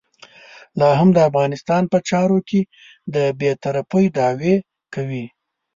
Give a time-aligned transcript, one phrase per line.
[0.79, 2.61] لا هم د افغانستان په چارو کې
[3.15, 4.55] د بې طرفۍ دعوې
[4.93, 5.25] کوي.